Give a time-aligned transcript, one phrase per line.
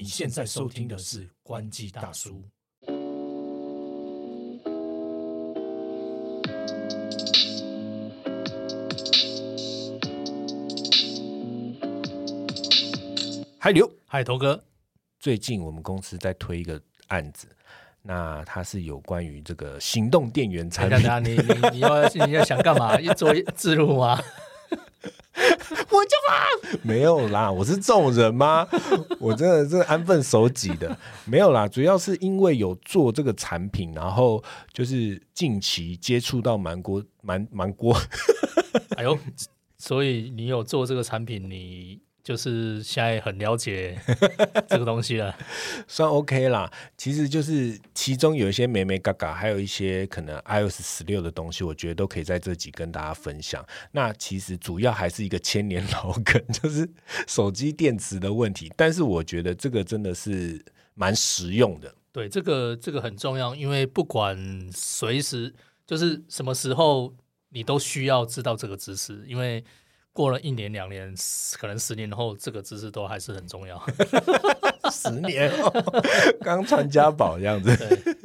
[0.00, 2.40] 你现在收听的是关机大叔。
[13.58, 14.62] 嗨，刘，嗨，头哥，
[15.18, 17.48] 最近我们公司在推一个案子，
[18.00, 20.96] 那它是有关于这个行动电源产品。
[20.96, 23.00] 等下，你你你要你要想干嘛？
[23.00, 24.22] 要做自录吗？
[26.28, 26.44] 啊，
[26.84, 28.68] 没有啦，我是这种人吗？
[29.18, 31.66] 我真的是安分守己的，没有啦。
[31.66, 34.42] 主要是因为有做这个产品，然后
[34.72, 37.96] 就是近期接触到蛮国蛮蛮国，
[38.96, 39.18] 哎呦，
[39.78, 43.98] 所以你有做这个产品，你就是现在很了解
[44.68, 45.34] 这个东西了。
[45.86, 46.70] 算 OK 啦。
[46.98, 53.66] 其实就是其中有一些美美嘎嘎，还有一些可能 iOS 十六的东西，我觉得都可以在这集跟大家分享。
[53.92, 56.86] 那其实主要还是一个千年老梗， 就是
[57.26, 58.70] 手机电池的问题。
[58.76, 61.94] 但是我觉得这个真的是蛮实用的。
[62.12, 65.54] 对，这个这个很重要，因为不管随时
[65.86, 67.14] 就是什么时候，
[67.48, 69.64] 你都需要知道这个知识，因为
[70.18, 71.14] 过了一年两年，
[71.60, 73.80] 可能十年后，这个知识都还是很重要。
[74.90, 75.72] 十年后
[76.40, 77.70] 刚传家宝这样子。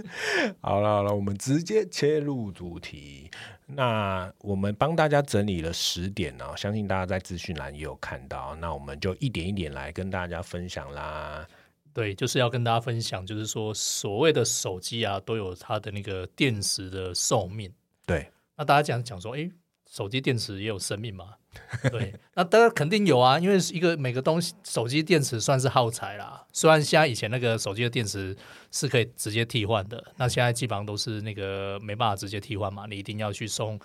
[0.60, 3.30] 好了好了，我们直接切入主题。
[3.68, 8.56] 那我们帮大家整理了十点呢、相信大家在资讯栏也有看到。
[8.56, 11.48] 那我们就一点一点来跟大家分享啦。
[11.94, 17.72] 对，就是要跟大家分享，就是说所谓的手机啊，都有它的那个电池的寿命。
[18.08, 19.52] 对，那大家讲讲说，诶，
[19.88, 21.36] 手机电池也有生命吗？
[21.92, 26.46] 对，那当然肯定有啊，因为一个每个东西，手机电池算是耗材啦。
[26.52, 28.36] 虽然现在以前那个手机的电池
[28.72, 33.80] 是可以直接替换的，那现在基本上都是那个没办法直接替换嘛，你一定要去送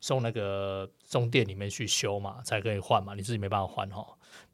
[0.00, 4.04] 送那个送店里面去修嘛，才可以换嘛，你自己没办法换哈。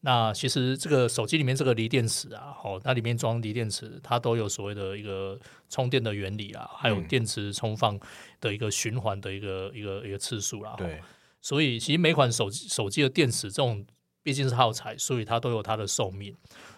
[0.01, 5.39] 那其实这个手机里面这个锂电池啊，哦，它里面装锂电池，它都有所谓的一个
[5.71, 7.99] 充电的原理啊，还有嗯电池充放
[8.41, 10.73] 的一个循环的一个一个一个次数啦。
[10.73, 11.01] 吼对，
[11.45, 13.85] 所以其实每款手机手机的电池这种
[14.23, 16.35] 毕竟是耗材，所以它都有它的寿命。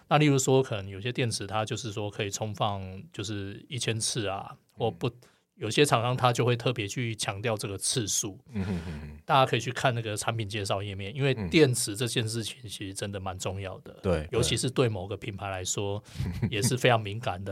[0.09, 2.83] 那例如说，可能有些电池它就是说可以充放
[3.13, 5.09] 就是一千次啊，或不。
[5.57, 16.01] 有些厂商他就会特别去强调这个次数，嗯哼哼哼，大家可以去看那个产品介绍页面，因为电池这件事情其实真的蛮重要的，对尤其是对某个品牌来说
[16.49, 17.51] 也是非常敏感的。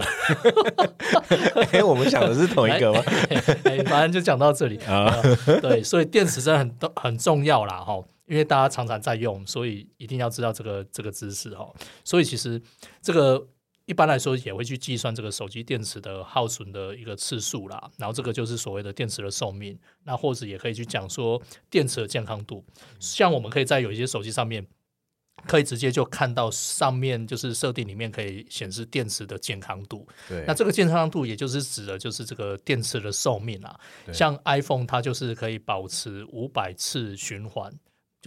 [1.72, 3.02] 哎、我们想的是同一个吗？
[3.66, 5.06] 哎，反正就讲到这里 啊
[5.46, 11.68] 呃对，所以电池真的很很重要啦，哈，因为大家常常在用，所以一定要知道这个这个知识哈。
[12.04, 12.62] 所以其实
[13.02, 13.48] 这个
[13.86, 22.64] 一般来说也会去计算这个手机电池的耗损的一个次数啦，然后这个就是所谓的电池的寿命，那或者也可以去讲说电池的健康度，
[23.00, 24.68] 像我们可以在有一些手机上面。
[25.46, 33.80] 可以直接就看到上面就是设定里面可以显示电池的健康度，对，那这个健康度也就是指的就是这个电池的寿命啊。
[34.12, 37.72] 像 iPhone 它就是可以保持五百次循环，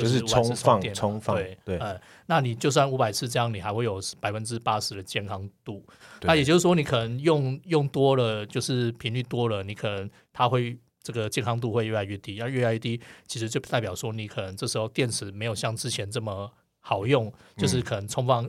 [0.02, 5.84] 就是500次充放电充放对对呃，那你就算五百次这样，你还会有百分之八十的健康度。
[6.22, 10.78] 那也就是说，你可能用用多了，就是频率多了，你可能它会。
[11.00, 18.44] 这个健康度会越来越低，要越来越低，其实就代表说你可能这时候电池没有像之前这么好用，就是可能充放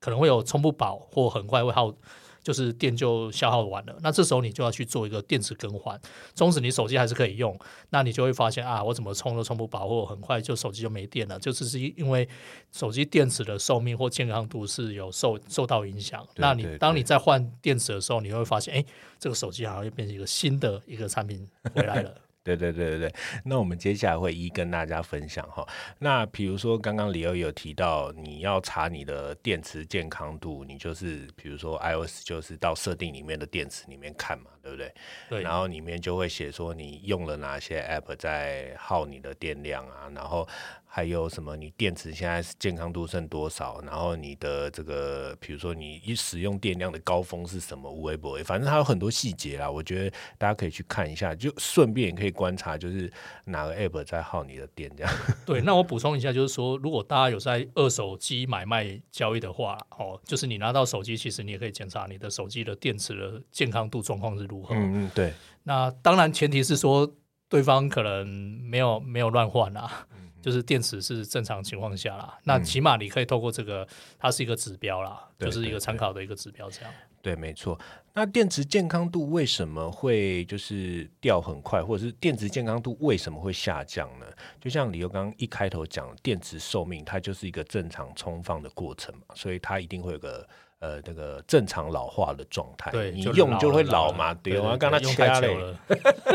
[0.00, 1.94] 可能会有充不饱，或很快会耗，
[2.42, 3.96] 就是电就消耗完了。
[4.02, 6.00] 那这时候你就要去做一个电池更换，
[6.34, 7.58] 纵使你手机还是可以用，
[7.90, 12.28] 那你就会发现啊，我怎么充都充不饱，或很快就手机就没电了，就只是因为
[12.72, 16.26] 手机电池的寿命或健康度是有受受到影响。
[16.36, 18.84] 那你当你在换电池的时候，你会发现，哎，
[19.18, 22.14] 这个手机好像又变成一个新的一个产品回来了。
[22.42, 23.14] 对对对对对，
[23.44, 25.66] 那我们接下来会一一跟大家分享哈。
[25.98, 34.92] 那比如说刚刚李欧有提到，你要查你的电池健康度，你就是比如说 iOS 就是到设定里面的电池里面看嘛，对不对？
[35.28, 40.48] 对，然后里面就会写说你用了哪些 app 在耗你的电量啊，然后
[40.92, 53.08] 还有什么你电池现在是健康度剩多少，然后你的这个比如说你一使用电量的高峰是什么，无微不微，反正它有很多细节啦，我觉得大家可以去看一下，就顺便也可以观察就是
[53.44, 55.12] 哪个 app 在耗你的电这样。
[55.46, 64.74] 对，那我补充一下，就是说，如果大家有在二手机买卖交易的话，哦，就是你拿到手机，其实你也可以检查你的手机的电池的健康度状况是如何。
[64.74, 65.32] 嗯嗯，对，
[65.62, 67.08] 那当然前提是说
[67.48, 70.08] 对方可能没有没有乱换啦，
[70.40, 72.38] 就是电池是正常情况下啦。
[72.44, 73.86] 那起码你可以透过这个，
[74.18, 76.92] 它是一个指标啦，对就是一个参考的一个指标，这样。
[77.22, 77.78] 对，没错。
[78.14, 84.24] 那电池健康度为什么会就是掉很快，或者是电池健康度为什么会下降呢？
[84.58, 90.48] 就像李由刚刚一开头讲，电池寿命它就是一个正常充放的过程嘛，所以它一定会有个
[90.78, 92.90] 呃那个正常老化的状态。
[92.90, 95.78] 对，你用就会老嘛，对，对我要跟他掐了，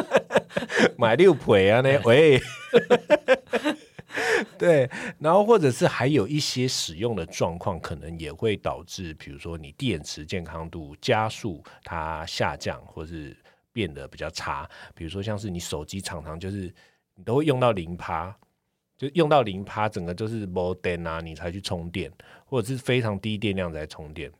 [0.99, 2.39] 买六倍啊那喂。
[4.57, 4.89] 对，
[5.19, 13.35] 然后或者是还有一些使用的状况，可能也会导致，比如说你电池健康度加速它下降，或是
[13.71, 14.69] 变得比较差。
[14.93, 16.73] 比如说像是你手机常常就是
[17.15, 18.35] 你都会用到零趴，
[18.97, 22.11] 就用到零趴，整个就是没电啊，你才去充电，
[22.45, 24.31] 或者是非常低电量才充电，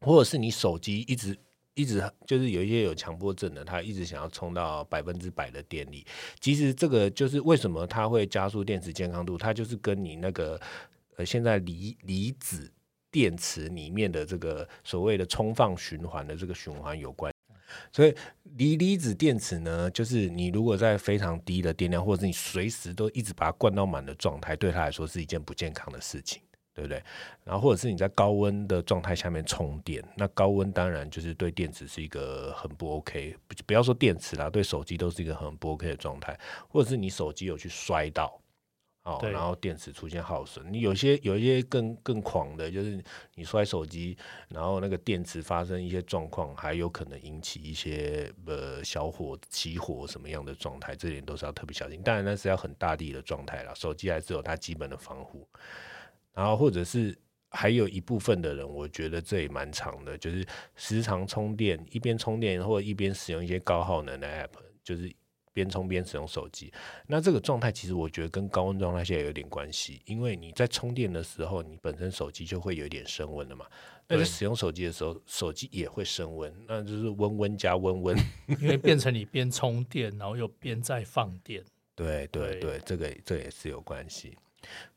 [0.00, 1.36] 或者是你手机一直。
[1.78, 6.04] 一直就是有一些有强迫症的，他一直想要充到百分之百的电力。
[6.40, 10.60] 其实这个就是为什么它会加速电池健康度，它就是跟你那个
[11.14, 12.68] 呃现在离离子
[13.12, 17.32] 电池里面的这个所谓的充放循环的这个循环有关。
[17.92, 18.12] 所以
[18.56, 26.42] 锂离子电池呢，就是你如果在非常低的电量，或者是你随时都一直把它灌到满的状态，对它来说是一件不健康的事情。
[26.78, 27.02] 对不对？
[27.42, 36.38] 然后或者是你在高温的状态下面充电，那高温当然就是对电池是一个很不 OK，不不要说电池啦，对手机都是一个很不 OK 的状态。
[36.68, 38.40] 或者是你手机有去摔到，
[39.02, 43.02] 哦，然后电池出现耗损，你有些有一些更更狂的，就是
[43.34, 44.16] 你摔手机，
[44.48, 52.00] 然后那个电池发生一些状况，还有可能引起一些呃小火起火什么样的状态，这点都是要特别小心。
[52.02, 55.48] 当然那是要很大力的状态啦，手机还是有它基本的防护。
[56.38, 57.18] 然后或者是
[57.50, 60.46] 还有一部分的人，我觉得这也蛮长的，就是
[60.76, 64.50] 时常充电，一边充电或者一边使用一些高耗能的 app，
[64.84, 65.12] 就是
[65.52, 66.72] 边充边使用手机。
[67.08, 73.66] 那这个状态其实我觉得跟高温状态下有点关系，因为你在充电的时候，你本身手机就会有一点升温了嘛。
[74.06, 78.16] 那在使用手机的时候，手机也会升温，那就是温温加温温。
[78.62, 81.64] 因为变成你边充电，然后又边在放电。
[81.96, 84.36] 对对对对，这个这也是有关系。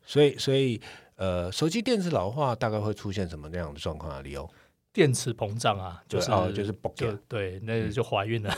[0.06, 0.82] 所以所以
[1.16, 4.22] 呃，手机电池老化大概会出现什么那样的状况啊？
[4.22, 4.50] 理由
[4.92, 6.74] 电池膨胀啊，就是哦就是
[7.28, 8.54] 对，那就怀孕了，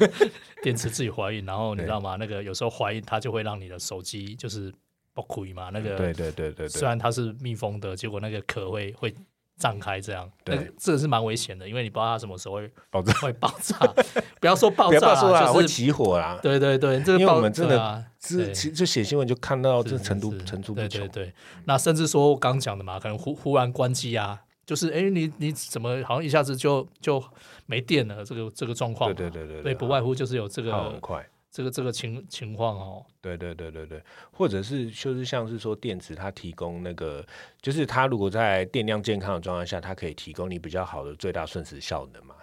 [0.62, 2.16] 电池自己怀孕，然后你知道吗？
[2.18, 4.72] 那个有时候怀孕它就会让你的手机就是
[5.12, 9.14] 爆亏嘛，那个对对对对虽，然它是密封的，结果那个壳会会
[9.56, 13.78] 胀开，这样，对这个是蛮危险的，因为你不知道它什么时候会爆炸 会爆炸，
[14.40, 16.38] 不要说爆不要炸啦，会就是起火啦。
[16.42, 20.88] 对对对，这个因为我爆们真的对啊这其实就写新闻就看到这是程度是层出不穷。
[20.88, 21.34] 对对对，
[21.66, 27.22] 那甚至说我刚讲的嘛，可能忽忽然关机啊，就是哎，你你怎么好像一下子就就
[27.66, 28.24] 没电了？
[28.24, 31.24] 这个这个状况嘛，对对对对对，不外乎就是有这个耗很快。
[31.54, 34.02] 这个这个情情况哦，对对对对对，
[34.32, 37.24] 或者是就是像是说电池它提供那个，
[37.62, 42.34] 就是它如果在电量健康的状态下，它可以提供你比较好的最大瞬时效能嘛。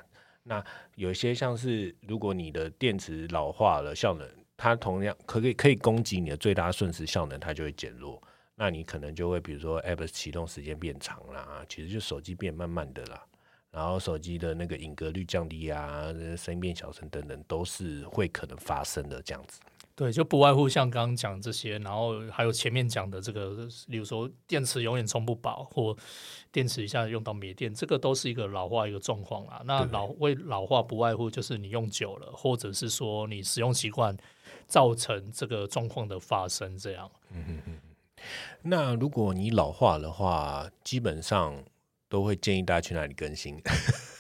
[0.44, 0.64] 那
[0.96, 4.26] 有一些像是如果你的电池老化了，效能
[4.56, 8.22] 它同样可以可以供给你的最大瞬时效能，它就会减弱。
[8.56, 13.22] 那你可能就会比如说 App 启动时间变长啦，其实就手机变慢慢的啦。
[13.72, 19.60] 然后手机的那个隐格率降低啊，声音变小声等等，都是会可能发生的这样子。
[19.94, 25.96] 对，就不外乎像刚刚讲这些，然后还有前面讲的这个，例如说电池永远充不饱，或
[26.52, 29.62] 电池一下用到没电，这个都是一个老化一个状况啦。
[29.66, 34.16] 那老为老化不外乎就是你用久了，或者是说你使用习惯
[34.66, 37.12] 造成这个状况的发生，这样。
[38.64, 41.64] 那如果你老化的话，基本上
[42.12, 43.56] 都会建议大家去哪里更新？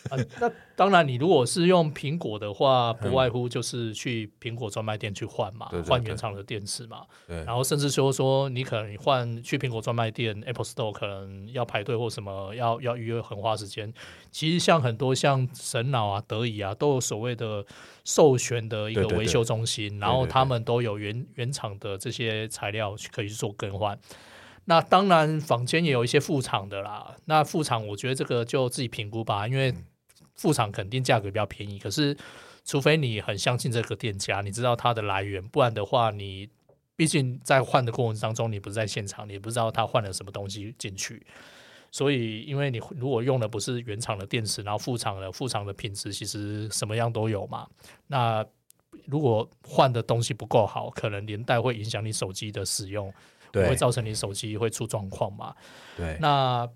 [0.09, 7.03] 啊，那当然，你如果是用苹果的话，不嗯外乎就是去苹果专卖店去换嘛，换原厂的电池嘛。
[7.27, 13.93] 对然后甚至说说你可能换去苹果专卖店 Apple Store 可能要排队或什么，要要预约很花时间。
[14.31, 17.65] 其实像很多像神脑啊、德仪啊，都有所谓的
[18.03, 23.97] 授权的一个维修中心，然后他们都有原原厂的这些材料可以去做更换。
[24.65, 27.15] 那当然，坊间也有一些副厂的啦。
[27.25, 29.73] 那副厂，我觉得这个就自己评估吧，因为
[30.35, 31.79] 副厂肯定价格比较便宜。
[31.79, 32.15] 可是，
[32.63, 36.47] 除非你很相信这个店家，你知道它的来源，不然的话，你
[36.95, 41.25] 毕竟在换的过程当中，你不是在现场，你不知道他换了什么东西进去。
[41.91, 47.67] 所以，因为你如果用的不是原厂的电池，然后副厂的副厂的品质其实什么样都有嘛。
[48.07, 48.45] 那
[49.07, 53.11] 如果换的东西不够好，可能连带会影响你手机的使用。
[53.51, 55.53] 对会造成你手机会出状况嘛？
[55.97, 56.67] 对那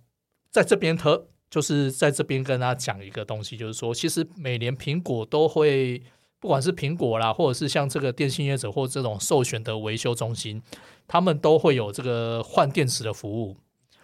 [0.51, 6.01] 在这边特就是在这边跟大家讲一个东西，就是说，其实每年苹果都会，
[6.39, 10.62] 不管是苹果啦，或者是像这个电信业者或这种授权的维修中心，
[11.08, 13.55] 他们都会有这个换电池的服务。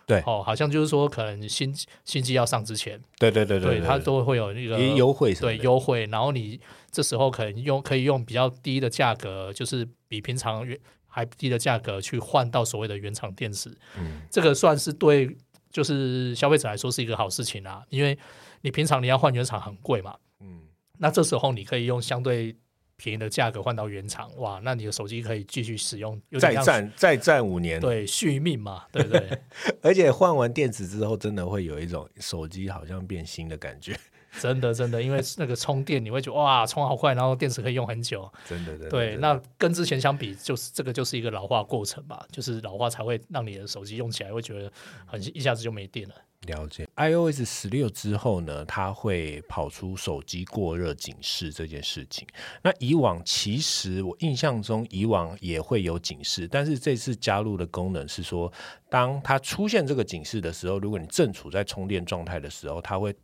[0.07, 1.73] 对哦，好像就是说，可能新
[2.03, 6.59] 新机要上之前，对对对对对，它都会有那个优惠对优惠，然后你
[6.89, 10.77] 这时候可能用可以用比较低的价格，就是比平常原
[11.11, 14.21] 还低的价格去换到所谓的原厂电池，嗯。
[14.31, 15.37] 这个算是对
[15.69, 18.17] 就是消费者来说是一个好事情啊，因为
[18.61, 20.61] 你平常你要换原厂很贵嘛，嗯，
[20.97, 22.55] 那这时候你可以用相对
[22.95, 29.41] 便宜的价格换到原厂，哇，那你的手机可以继续使用，再战再战五年，对续命嘛，对不对？
[29.81, 33.97] 而且换完电池之后，真的会有一种手机好像变新的感觉，
[34.39, 38.31] 真的真的，因为那个充电你会觉得哇，充好快，然后电池可以用很久。
[38.47, 38.89] 真的真的。
[38.89, 44.71] 对，那跟之前相比，就是这个就是一个老化过程吧，就是老化才会让你的手机用起来会觉得
[45.05, 46.15] 很一下子就没电了。
[46.47, 52.27] 了解 iOS 十六之后呢，它会跑出手机过热警示这件事情。
[52.63, 58.51] 那以往其实我印象中以往也会有警示，但是这次加入的功能是说，
[58.89, 63.15] 当它出现这个警示的时候，如果你正处在充电状态的时候，它会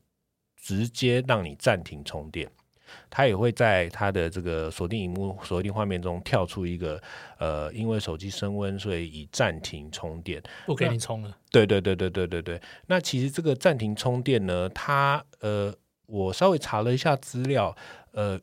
[0.57, 2.49] 直接让你暂停充电。
[3.09, 7.01] 它也会在它的这个锁定荧幕、锁定画面中跳出一个
[7.37, 10.41] 呃，因为手机升温，所以已暂停充电。
[10.65, 12.61] 不给你充了，对对对对对对对。
[12.87, 15.73] 那其实这个暂停充电呢，它呃，
[16.05, 17.75] 我稍微查了一下资料，
[18.11, 18.39] 呃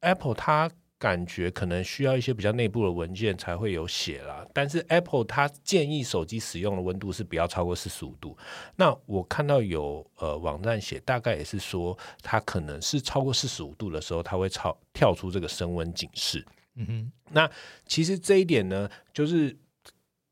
[0.00, 4.46] ，Apple 它感觉可能需要一些比较内部的文件才会有写啦。
[4.54, 8.36] 但是 Apple 它建议手机使用的温度是不要超过四十五度。
[8.76, 16.44] 那我看到有呃网站写，大概也是说它可能是超过四十五度的时候，它会超跳出这个升温警示。
[16.76, 17.50] 嗯哼，那
[17.86, 19.56] 其实这一点呢，就是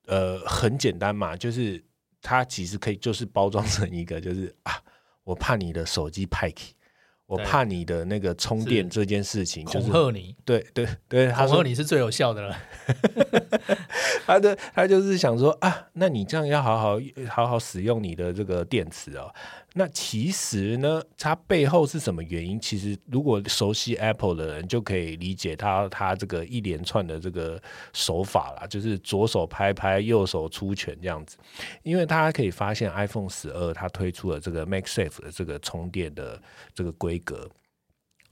[0.06, 1.82] 呃很简单嘛，就是
[2.20, 4.72] 它其实可以就是包装成一个，就是啊，
[5.24, 6.74] 我怕你的手机派气，
[7.26, 12.58] 我怕你的那个充电这件事情，就恐是吓你，对对对，他说恐吓你是最有效的了。
[14.26, 19.32] 他的他就是想说啊，那你这样要好好好好使用你的这个电池哦。
[19.76, 22.60] 那其实呢，它背后是什么原因？
[22.60, 27.60] 其实如果熟悉 Apple 的人就可以理解它它这个一连串的这个
[27.92, 31.36] 手法啦，就是左手拍拍，右手出拳这样子。
[31.82, 36.40] 因为大家可以发现，iPhone 十二它推出了这个 MagSafe 的这个充电的
[36.72, 37.50] 这个规格。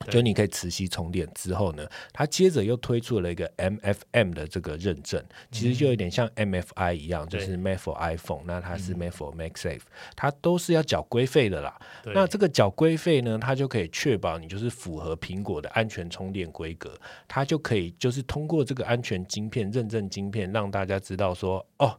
[0.05, 0.13] 对。
[0.15, 9.83] 就你可以磁吸充电之后呢，它接着又推出了一个 MFM 的这个认证，其实就有点像 MFI 一样，就是 Made for iPhone，那它是 Made for MagSafe，
[10.17, 11.79] 它都是要缴规费的啦。
[12.07, 21.99] 那这个缴规费呢，它就可以确保你就是符合苹果的安全充电规格，它就可以就是通过这个安全晶片认证晶片，让大家知道说，哦，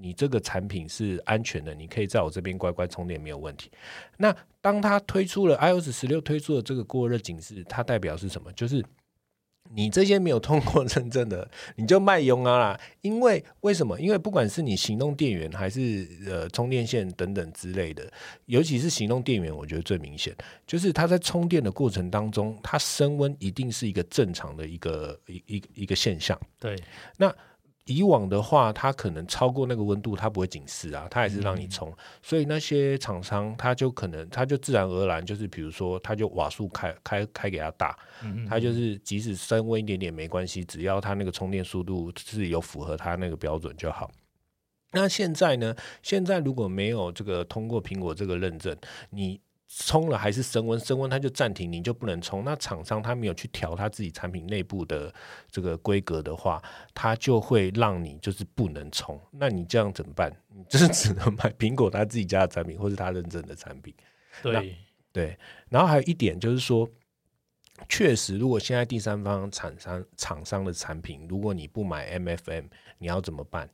[0.00, 3.70] 你这个产品是安全的，你可以在我这边乖乖充电没有问题。
[4.16, 8.52] 那当它推出了 iOS 十六推出的这个过热警示，它代表是什么？
[8.52, 8.84] 就是
[9.72, 12.80] 你这些没有通过认证的，你就卖用啊啦！
[13.02, 14.00] 因为为什么？
[14.00, 18.10] 因为不管是你行动电源还是呃充电线等等之类的，
[18.46, 20.34] 尤其是行动电源，我觉得最明显，
[20.66, 26.36] 就是它在充电的过程当中，它升温一定是一个正常的一个一一一个现象。
[26.58, 26.76] 对
[27.90, 31.92] 以往的话，它可能超过那个温度，它不会警示啊，它还是让你充。
[32.22, 44.08] 所以那些厂商，他就可能，他就自然而然就是，比如说，他就瓦数开开开给它大，嗯它就是即使升温一点点没关系，只要它那个充电速度是有符合它那个标准就好。
[44.92, 45.74] 那现在呢？
[46.02, 48.76] 现在如果没有这个通过苹果这个认证，
[49.10, 49.40] 你
[49.72, 52.44] 充了还是升温，升温它就暂停，你就不能充。
[52.44, 55.14] 那厂商他没有去调他自己产品内部的
[55.48, 56.60] 这个规格的话，
[56.92, 59.18] 它就会让你就是不能充。
[59.30, 60.36] 那你这样怎么办？
[60.52, 63.94] 你就是只能买苹果他自己家的产品，或是他认证的产品。
[64.42, 64.76] 对
[65.12, 66.88] 对，然后还有一点就是说，
[67.88, 72.64] 确实，如果现在第三方厂商厂商的产品，如果你不买 MFM，
[72.98, 73.70] 你要怎么办？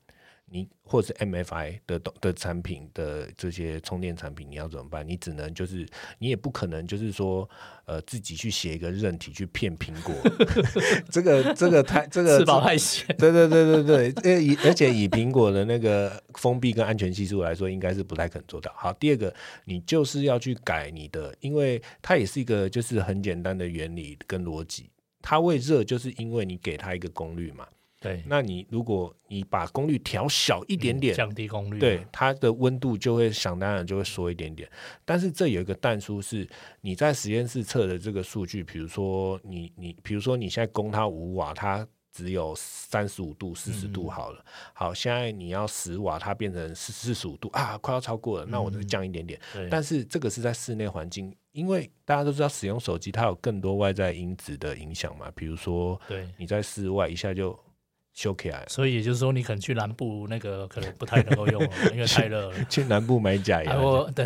[0.49, 5.07] 你或者是 MFI 的的产品的这些充电产品，你要怎么办？
[5.07, 5.85] 你只能就是
[6.19, 7.49] 你也不可能就是说，
[7.85, 10.15] 呃，自己去写一个韧体去骗苹果，
[11.11, 13.05] 这个这个太这个吃饱太闲。
[13.17, 18.73] 对对对对对，呃，以而且以苹果的那个封闭跟安全系数来说，应该是不太可能做到。
[18.77, 19.35] 好，第二个，
[19.65, 24.89] 你就是要去改你的，因为它也是一个就是很简单的原理跟逻辑。
[25.21, 27.67] 它会热，就是因为你给它一个功率嘛。
[27.99, 31.79] 对，那你如果你把功率调小一点点，降低功率。
[31.79, 34.71] 对，它的温度就会想当然就会缩一点点。
[35.05, 36.47] 但是这有一个淡书是，
[36.83, 44.45] 你在实验室测的这个数据，比如说你你比如说你现在供它五瓦，它只有三十五度、四十度好了。
[44.75, 49.41] 好，现在你要十瓦，它变成四四十五度啊，快要超过了，那我就降一点点。
[49.53, 57.59] 对，但是这个是在室内环境，因为大家都知道使用手机它有更多外在因子的影响嘛，比如说对，你在室外一下就
[58.17, 58.65] 修起来。
[58.67, 62.65] 所以也就是说，你可能去南部那个可能不太能够用了， 因为太热了。
[62.69, 64.25] 去南部买假牙哎，，我对，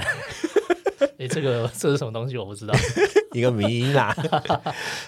[1.19, 2.39] 哎，这个这是什么东西？
[2.39, 2.75] 我不知道，
[3.35, 4.17] 一个迷因啦。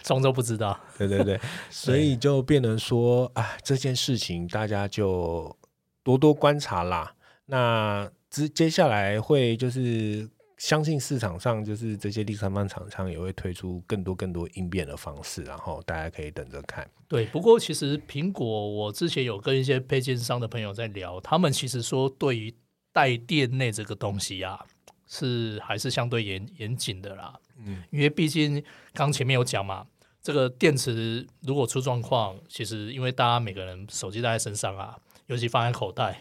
[0.02, 0.78] 装作不知道。
[0.98, 5.56] 对对对，所以就变成说啊，这件事情大家就
[6.02, 7.14] 多多观察啦。
[7.46, 10.28] 那接接下来会就是
[10.62, 16.88] 相信市场上就是这些第三方厂商也会推出更多更多应变的方式，然后大家可以等着看。
[17.08, 22.54] 对，不过其实苹果，我之前有跟一些配件商的朋友在聊，他们其实说对于
[22.92, 24.64] 带电内这个东西啊，
[25.08, 27.34] 是还是相对严严谨的啦。
[27.56, 28.62] 嗯，因为毕竟
[28.94, 29.84] 刚前面有讲嘛，
[30.22, 36.20] 这个电池如果出状况，其实因为大家每个人手机带在身上啊，尤其放在口袋，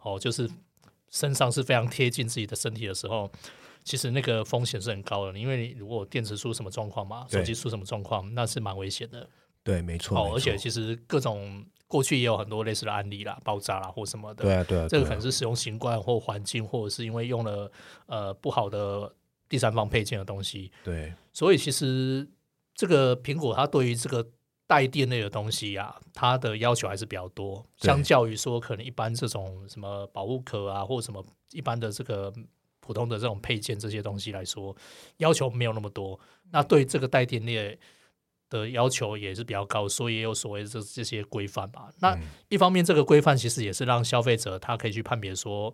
[0.00, 0.48] 哦，就是
[1.10, 3.30] 身上是非常贴近自己的身体的时候。
[3.84, 9.28] 其实那个风险是很高的，因为如果电池出什么状况嘛，手机出什么状况，那是蛮危险的。
[9.64, 10.18] 对，没错。
[10.18, 14.44] 哦，而且其实各种过去也有很多类似的案例啦，爆炸啦或什么的。
[14.44, 14.86] 对啊，对啊。
[14.88, 17.70] 这个可能是使用习惯或环境，或者是因为用了
[18.06, 19.12] 呃不好的
[19.48, 20.70] 第三方配件的东西。
[20.84, 21.12] 对。
[21.32, 22.28] 所以其实
[22.74, 24.26] 这个苹果它对于这个
[24.66, 32.32] 带电类的东西呀，它的要求还是比较多，相较于说可能一般这种什么保护壳啊，或什么一般的这个。
[32.84, 34.76] 普通的这种配件这些东西来说，
[35.18, 36.18] 要求没有那么多。
[36.50, 37.78] 那对这个带电链
[38.50, 41.88] 的要求也是比较高，所以也有所谓这这些规范吧。
[42.00, 45.72] 那一方面，这个规范其实也是让消费者他可以去判别说，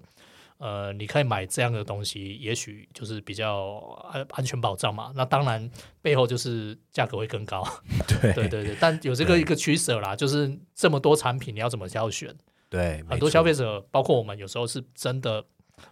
[0.59, 3.79] 呃，你可以买这样的东西，也许就是比较
[4.13, 5.11] 安安全保障嘛。
[5.17, 5.69] 那当然
[6.03, 7.67] 背后就是价格会更高。
[8.21, 12.37] 对对对对，但有这个一个取舍啦，就是这么多产品你要怎么挑选？
[12.69, 15.43] 对，很多消费者包括我们有时候是真的。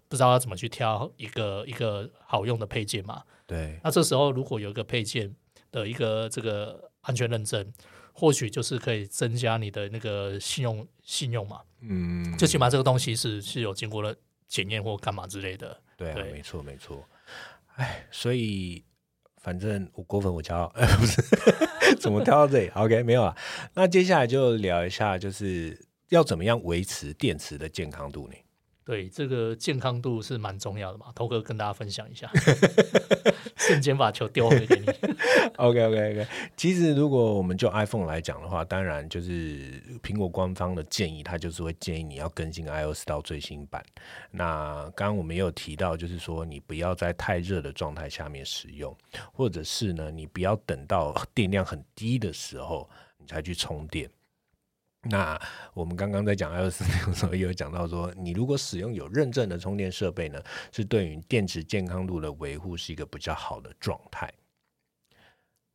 [0.08, 3.22] 不知道要怎么去挑一个一个好用的配件嘛？
[3.46, 5.34] 对，那这时候如果有一个配件
[5.70, 7.72] 的一个这个安全认证，
[8.12, 11.60] 或许就是可以增加你的那个信用信用嘛。
[11.80, 14.14] 嗯，最起码这个东西是是有经过了
[14.48, 15.80] 检验或干嘛之类的。
[15.96, 17.04] 对，没错没错。
[17.76, 18.84] 哎，所以
[19.42, 21.22] 反正我过分我骄傲， 不是
[22.00, 22.68] 怎么挑到这里？
[22.74, 23.36] OK，没有啊。
[23.74, 28.34] 那接下来就聊一下，就是要怎么样维持电池的健康度呢？
[28.86, 32.30] 对这个健康度是蛮重要的嘛，头哥跟大家分享一下，
[33.58, 34.86] 瞬间把球丢回给你。
[35.58, 36.26] OK OK OK，
[36.56, 43.84] 其实如果我们就 iPhone 来讲的话，当然就是苹果官方的建议，它就是会建议你要更新 iOS 到最新版。
[44.30, 48.96] 那刚刚我们也有提到，就是说你不要在太热的状态下面使用，
[49.32, 54.08] 或者是呢，你不要等到电量很低的时候你才去充电。
[55.08, 55.40] 那
[55.74, 60.42] 我们刚刚在讲 iOS 的时候，也有讲到说，你如果使用有认证的充电设备呢，
[60.72, 64.32] 是对于电池健康度的维护是一个比较好的状态。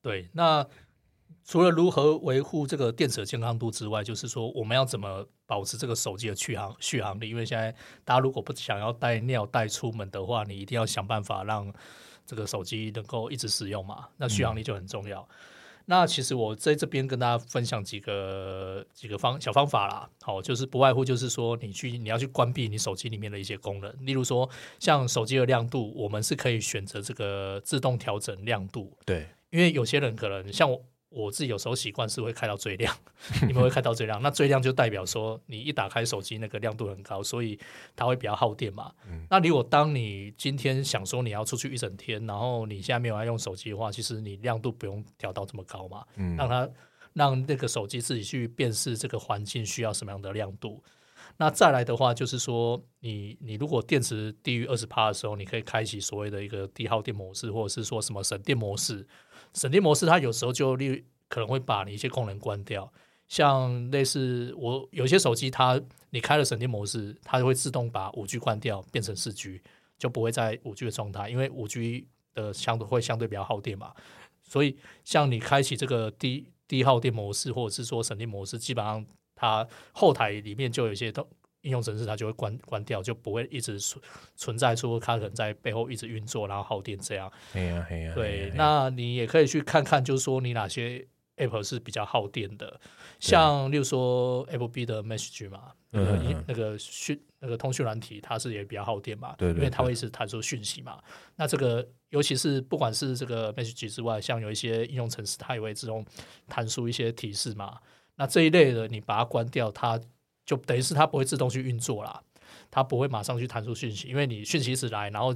[0.02, 0.65] 对，那
[1.44, 7.30] 除了如何维护这个电池的健康度之外，就是说我们要怎么保持这个手机的续航续航力？
[7.30, 7.72] 因为现在
[8.04, 11.72] 大家如果不想要带尿袋出门的话，你一定要想办法让
[12.26, 15.28] 这个手机能够一直使用嘛，那续航力就很重要。
[15.91, 24.49] 那其实我在这边跟大家分享几个几个方小方法啦，好，就是不外乎就是说你去你要去关闭你手机里面的一些功能，例如说
[24.80, 30.82] 像手机的亮度，我们是可以选择这个自动调整亮度，对，因为有些人可能像我。
[31.12, 32.95] 我自己有时候习惯是会开到最亮，
[33.45, 37.60] 你们会开到最亮，那最亮就代表说你一打开手机那个亮度很高，所以
[37.97, 38.93] 它会比较耗电嘛。
[39.30, 46.06] 那如果当你今天想说你要出去一整天，然后你现在没有要用手机的话，其实你亮度不用调到这么高嘛，
[46.38, 46.69] 让它
[47.12, 50.82] 让那个手机自己去辨识这个环境需要什么样的亮度。
[51.36, 59.06] 那再来的话就是说，你你如果电池低于二十帕的时候，你可以开启所谓的一个低耗电模式，或者是说什么省电模式。
[59.54, 62.92] 省电模式，它有时候就例可能会把你一些功能关掉，
[63.28, 69.62] 像类似我有些手机，它你开了省电模式，它就会自动把五 G 关掉，变成四 G，
[69.98, 73.94] 就不会在五 G 的状态，因为五 G 的相对会相对比较耗电嘛。
[74.44, 81.28] 所以像你开启这个低低耗电模式，或者是说省电模式，基本上它后台里面就有一些都。
[81.62, 84.04] 应用程式它就会关关掉，就不会一直存
[84.36, 87.32] 存在说它可能在背后一直运作，然后耗电这样。
[87.54, 88.13] 对呀，对呀。
[88.15, 91.06] 对，那你也可以去看看，就是说你哪些
[91.38, 92.80] app 是比较耗电的，
[93.19, 101.00] 像例如说 FB 的 Message 嘛，那个那个讯那个通讯软体，它是也比较耗电嘛，对，因为它会是弹出讯息嘛。
[101.36, 106.04] 那这个尤其是不管是这个 Message 之外，像有一些应用程式，它也会自动
[106.47, 107.80] 弹出一些提示嘛。
[108.15, 110.00] 那这一类的，你把它关掉，它。
[110.45, 112.21] 就等于是它不会自动去运作啦，
[112.69, 115.36] 它不会马上去弹出讯息，因为你讯息一直来，然后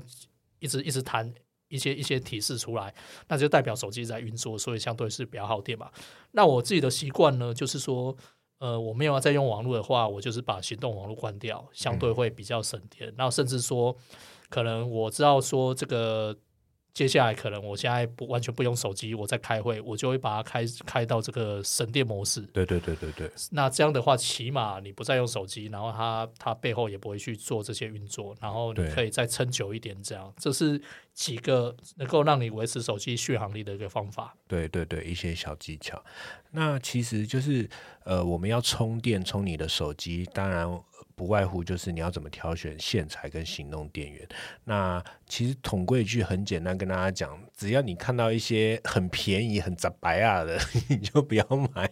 [0.59, 1.33] 一直一直弹
[1.67, 2.93] 一些一些提示出来，
[3.27, 5.91] 那就代表手机在运作，所以相对是比较耗电嘛。
[6.31, 8.15] 那我自己的习惯呢，就是说，
[8.59, 13.13] 呃，我没有再用网络的话，我就是把行动网络关掉，相对会比较省电。
[13.17, 13.95] 然后甚至说，
[14.49, 16.37] 可能我知道说这个
[16.95, 22.39] 接下来可能我现在不完全不用手机，我在开会，我就会把它开开到这个省电模式。
[22.53, 30.01] 对对对对对，那这样的话，起码你不再用手机，然后它它背后也不会去做这些运作，然后你可以再撑久一点。
[30.01, 30.81] 这样，这是
[31.13, 34.33] 几个能够让你维持手机续航力的一个方法。
[34.47, 36.01] 对对对，一些小技巧。
[36.51, 37.69] 那其实就是
[38.05, 44.27] 呃，我们要充电充你的手机，当然呃不外乎就是你要怎么挑选线材跟行动电源。
[44.65, 51.89] 那其实统归一句很简单，跟大家讲，只要你看到一些很便宜、很杂白啊的， 你就不要买，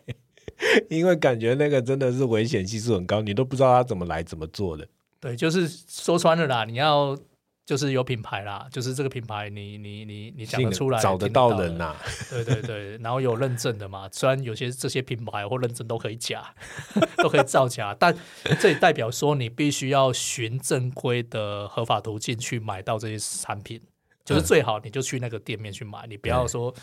[0.90, 4.88] 因为感觉那个真的是危险系数很高，你都不知道它怎么来、怎么做的。
[5.20, 7.18] 对，就是说穿了啦，你要
[7.66, 11.98] 就是有品牌啦，就是这个品牌你，你你你讲得出来，找得到人呐、啊
[12.30, 16.54] 对对对，然后有认证的嘛，虽然有些这些品牌或认证都可以假，
[17.18, 18.14] 都可以造假，但
[18.60, 23.82] 这也代表说你必须要循正规的合法途径去买到这些产品，
[24.26, 26.74] 就是最好你就去那个店面去买，你不要说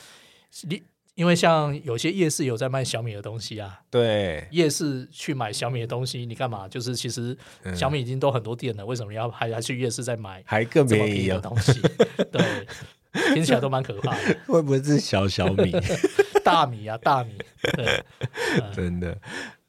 [0.63, 0.83] 你。
[1.21, 6.67] 因为像有些夜市有在卖小米的东西啊，对，夜市去买小米的东西，你干嘛？
[6.67, 11.29] 就是其实嗯小米已经都很多店了，为什么要还要去夜市再买还更便宜！
[11.29, 11.79] 的东西？
[12.33, 12.67] 对，
[13.35, 14.37] 听起来都蛮可怕的。
[14.49, 15.71] 会不会是小小米？
[16.43, 17.33] 大米啊，大米，
[17.77, 18.03] 对，
[18.73, 19.15] 真的。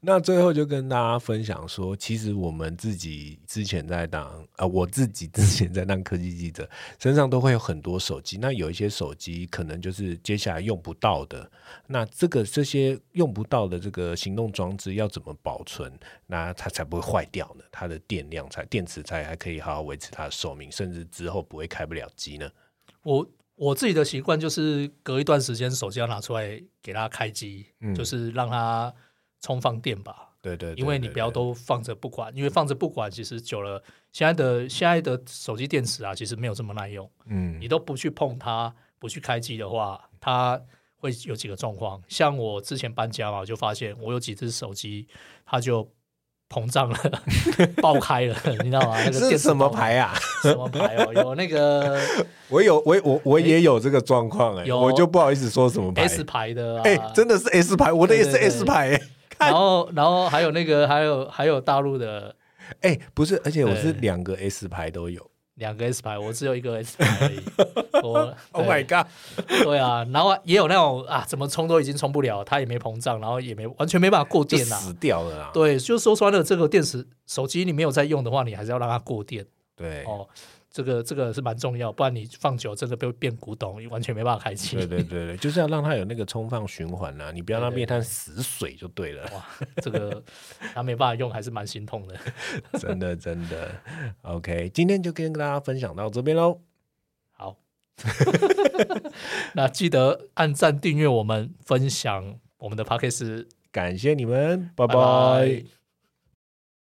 [0.03, 8.39] 那最后就跟大家分享说，其实我们自己之前在当啊、我自己 之前在当科技记者，身上都会有很多手机。
[8.39, 11.49] 那有一些手机可能就是接下来用不到的，
[11.85, 15.93] 那这个这些用不到的这个行动装置要怎么保存，
[16.25, 17.63] 那它才不会坏掉呢？
[17.71, 22.49] 它的电量才电池才还可以好好维持它的寿命，甚至之后不会开不了机呢？
[23.03, 28.91] 我我自己的习惯就是隔一段时间手机要拿出来给它开机，嗯就是让它
[29.41, 30.29] 充放电吧。
[30.41, 37.07] 对对对因为你不要都放着不管，因为放着不管，其实久了，现在的现在的手机电池啊，其实没有这么耐用。
[37.27, 40.59] 嗯你都不去碰它，不去开机的话，它
[40.97, 42.01] 会有几个状况。
[42.07, 45.07] 像我之前搬家嘛，我就发现我有几只手机，
[45.45, 45.87] 它就
[46.49, 46.97] 膨胀了，
[47.79, 48.97] 爆开了，你知道吗？
[49.11, 50.15] 那个什么牌啊？
[50.41, 51.13] 什么牌哦？
[51.13, 51.99] 有那个
[52.49, 56.07] 我有我我我也有这个状况哎，有我就不好意思说什么牌。
[56.07, 59.01] S 牌的啊，哎、真的是 S 牌，我的也是 S 牌哎、
[59.41, 62.35] 然后然后还有那个还有还有大陆的
[62.81, 65.29] 哎、不是，而且我是对两个 S 牌都有。
[65.55, 67.39] 两个 S 牌，我只有一个 S 牌而已。
[68.01, 69.05] 我 Oh my god！
[69.63, 75.51] 对啊，然后也有那种啊，怎么充都已经充不了，它也没膨胀，然后也没完全没办法过就电啊、死掉了啊。
[75.53, 80.27] 对，就说穿了，这个电池手机你没有在用的话，你还是要让它过电对哦。
[80.71, 84.77] 这个这个是蛮重要，不然你放久真的会变古董，完全没办法开机。
[84.77, 89.23] 对对对对，就是要让它有那个充放循环啦，你不要让它变成死水就对了。
[89.33, 89.45] 哇，
[89.83, 90.23] 这个
[90.73, 92.15] 它没办法用，还是蛮心痛的。
[92.79, 93.69] 真的真的。
[94.21, 96.61] OK，今天就跟大家分享到这边喽。
[97.31, 97.57] 好，
[99.53, 105.80] 那记得按赞、订阅我们、分享我们的 p o d c a s t 感谢你们，拜拜拜拜